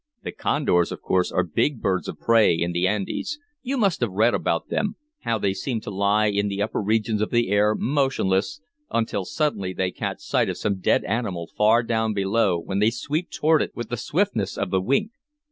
"The 0.23 0.31
condors, 0.31 0.91
of 0.91 0.99
course, 1.03 1.31
are 1.31 1.43
big 1.43 1.79
birds 1.79 2.07
of 2.07 2.19
prey 2.19 2.55
in 2.55 2.71
the 2.71 2.87
Andes. 2.87 3.37
You 3.61 3.77
must 3.77 3.99
have 4.01 4.09
read 4.09 4.33
about 4.33 4.69
them; 4.69 4.95
how 5.19 5.37
they 5.37 5.53
seem 5.53 5.79
to 5.81 5.91
lie 5.91 6.25
in 6.25 6.47
the 6.47 6.59
upper 6.59 6.81
regions 6.81 7.21
of 7.21 7.29
the 7.29 7.49
air, 7.49 7.75
motionless, 7.75 8.61
until 8.89 9.25
suddenly 9.25 9.73
they 9.73 9.91
catch 9.91 10.19
sight 10.21 10.49
of 10.49 10.57
some 10.57 10.79
dead 10.79 11.03
animal 11.03 11.51
far 11.55 11.83
down 11.83 12.15
below 12.15 12.57
when 12.57 12.79
they 12.79 12.89
sweep 12.89 13.29
toward 13.29 13.61
it 13.61 13.75
with 13.75 13.89
the 13.89 13.95
swiftness 13.95 14.57
of 14.57 14.71
the 14.71 14.81
wink. 14.81 15.11